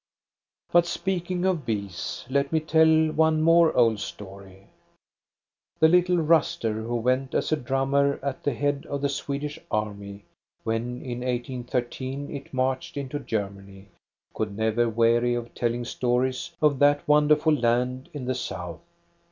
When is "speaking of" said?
0.87-1.63